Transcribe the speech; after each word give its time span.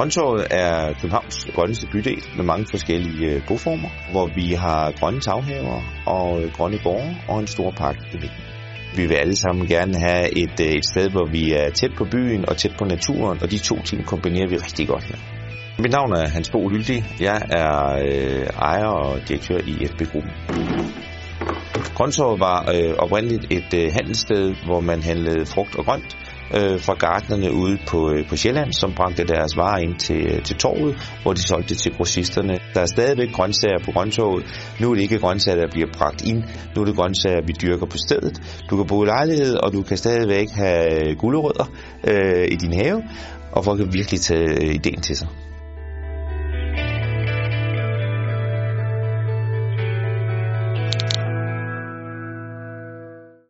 Grøntorvet 0.00 0.46
er 0.50 0.92
Københavns 0.92 1.46
grønneste 1.54 1.86
bydel 1.92 2.22
med 2.36 2.44
mange 2.44 2.66
forskellige 2.70 3.26
øh, 3.26 3.46
boformer, 3.48 3.88
hvor 4.12 4.30
vi 4.34 4.52
har 4.52 4.92
grønne 5.00 5.20
taghaver 5.20 5.82
og 6.06 6.42
øh, 6.42 6.52
grønne 6.52 6.78
gårde 6.78 7.16
og 7.28 7.40
en 7.40 7.46
stor 7.46 7.70
park 7.70 7.96
i 8.12 8.16
midten. 8.16 8.42
Vi 8.96 9.06
vil 9.06 9.14
alle 9.14 9.36
sammen 9.36 9.66
gerne 9.66 9.94
have 9.98 10.38
et, 10.38 10.60
øh, 10.60 10.66
et 10.66 10.84
sted, 10.84 11.10
hvor 11.10 11.26
vi 11.32 11.52
er 11.52 11.70
tæt 11.70 11.90
på 11.98 12.04
byen 12.04 12.48
og 12.48 12.56
tæt 12.56 12.74
på 12.78 12.84
naturen, 12.84 13.38
og 13.42 13.50
de 13.50 13.58
to 13.58 13.82
ting 13.82 14.06
kombinerer 14.06 14.48
vi 14.48 14.56
rigtig 14.56 14.88
godt 14.88 15.04
her. 15.04 15.16
Mit 15.78 15.92
navn 15.92 16.12
er 16.12 16.28
Hans 16.28 16.50
Bo 16.50 16.68
Hyldig. 16.68 17.04
Jeg 17.20 17.42
er 17.50 17.74
øh, 18.06 18.46
ejer 18.62 18.86
og 18.86 19.28
direktør 19.28 19.58
i 19.58 19.86
FB 19.86 20.02
Gruppen. 20.12 20.32
Grøntorvet 21.94 22.40
var 22.40 22.60
øh, 22.74 22.94
oprindeligt 22.98 23.46
et 23.50 23.74
øh, 23.74 23.92
handelssted, 23.92 24.54
hvor 24.64 24.80
man 24.80 25.02
handlede 25.02 25.46
frugt 25.46 25.76
og 25.76 25.84
grønt 25.84 26.16
øh, 26.56 26.80
fra 26.80 26.94
gartnerne 26.94 27.52
ude 27.52 27.78
på, 27.88 28.10
øh, 28.10 28.28
på 28.28 28.36
Sjælland, 28.36 28.72
som 28.72 28.92
bragte 28.94 29.24
deres 29.24 29.56
varer 29.56 29.78
ind 29.78 29.94
til, 29.98 30.20
øh, 30.26 30.42
til 30.42 30.56
torvet, 30.56 30.96
hvor 31.22 31.32
de 31.32 31.42
solgte 31.42 31.74
til 31.74 31.92
grossisterne. 31.92 32.58
Der 32.74 32.80
er 32.80 32.86
stadigvæk 32.86 33.32
grøntsager 33.32 33.78
på 33.84 33.92
grøntorvet. 33.92 34.44
Nu 34.80 34.90
er 34.90 34.94
det 34.94 35.02
ikke 35.02 35.18
grøntsager, 35.18 35.58
der 35.58 35.68
bliver 35.70 35.88
bragt 35.98 36.22
ind. 36.24 36.42
Nu 36.76 36.82
er 36.82 36.86
det 36.86 36.96
grøntsager, 36.96 37.40
vi 37.46 37.52
dyrker 37.62 37.86
på 37.86 37.96
stedet. 38.06 38.62
Du 38.70 38.76
kan 38.76 38.86
bo 38.86 39.02
i 39.04 39.06
lejlighed, 39.06 39.54
og 39.54 39.72
du 39.72 39.82
kan 39.82 39.96
stadigvæk 39.96 40.50
have 40.50 41.14
gulerødder 41.14 41.70
øh, 42.04 42.44
i 42.50 42.56
din 42.56 42.72
have, 42.72 43.02
og 43.52 43.64
folk 43.64 43.78
kan 43.78 43.92
virkelig 43.92 44.20
tage 44.20 44.50
øh, 44.50 44.74
ideen 44.74 45.00
til 45.00 45.16
sig. 45.16 45.28